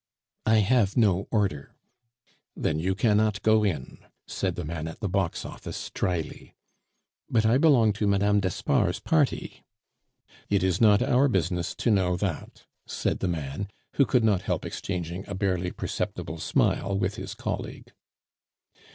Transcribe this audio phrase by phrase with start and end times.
[0.47, 1.75] "I have no order."
[2.55, 6.55] "Then you cannot go in," said the man at the box office drily.
[7.29, 8.39] "But I belong to Mme.
[8.39, 9.63] d'Espard's party."
[10.49, 14.65] "It is not our business to know that," said the man, who could not help
[14.65, 17.91] exchanging a barely perceptible smile with his colleague.